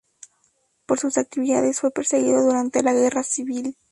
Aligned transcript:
Por 0.87 0.97
sus 0.97 1.19
actividades, 1.19 1.79
fue 1.79 1.91
perseguido 1.91 2.41
durante 2.43 2.81
la 2.81 2.91
Guerra 2.91 3.21
Civil. 3.21 3.77